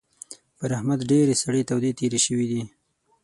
پر 0.57 0.69
احمد 0.77 0.99
ډېرې 1.11 1.35
سړې 1.43 1.61
تودې 1.69 1.91
تېرې 1.99 2.19
شوې 2.25 2.45
دي. 2.51 2.61